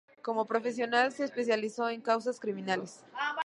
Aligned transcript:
Como 0.23 0.47
profesional 0.47 1.11
se 1.11 1.25
especializó 1.25 1.87
en 1.87 2.01
causas 2.01 2.39
criminales. 2.39 3.05